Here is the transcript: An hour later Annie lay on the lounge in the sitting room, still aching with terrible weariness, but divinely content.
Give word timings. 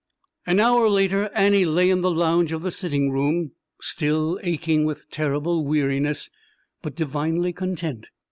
An 0.47 0.59
hour 0.59 0.89
later 0.89 1.29
Annie 1.35 1.63
lay 1.63 1.91
on 1.91 2.01
the 2.01 2.09
lounge 2.09 2.51
in 2.51 2.59
the 2.63 2.71
sitting 2.71 3.11
room, 3.11 3.51
still 3.83 4.39
aching 4.41 4.83
with 4.83 5.07
terrible 5.11 5.63
weariness, 5.63 6.31
but 6.81 6.95
divinely 6.95 7.53
content. 7.53 8.09